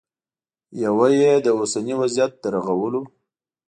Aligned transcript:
یوه 0.83 1.07
یې 1.19 1.31
د 1.45 1.47
اوسني 1.57 1.93
وضعیت 2.01 2.31
د 2.41 2.43
رغولو 2.55 3.01